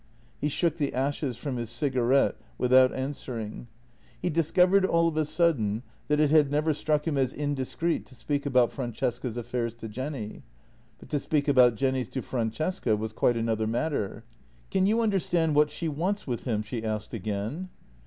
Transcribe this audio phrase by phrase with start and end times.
[0.39, 3.67] He shook the ashes from his cigarette without answering.
[4.19, 8.07] He discovered all of a sudden that it had never struck him as in discreet
[8.07, 10.41] to speak about Francesca's affairs to Jenny.
[10.97, 14.23] But to speak about Jenny's to Francesca was quite another matter."
[14.71, 17.69] Can you understand what she wants with him?" she asked again.